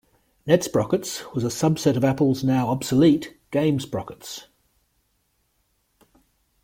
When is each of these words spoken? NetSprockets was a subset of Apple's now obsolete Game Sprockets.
NetSprockets 0.47 1.31
was 1.35 1.43
a 1.43 1.49
subset 1.49 1.95
of 1.95 2.03
Apple's 2.03 2.43
now 2.43 2.69
obsolete 2.69 3.37
Game 3.51 3.79
Sprockets. 3.79 4.47